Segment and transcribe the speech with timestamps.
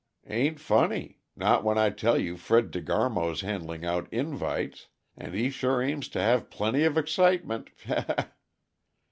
[0.25, 5.35] "Ain't funny not when I tell you Fred De Garmo's handing out the _in_vites, and
[5.35, 8.23] he sure aims to have plenty of excitement _he he!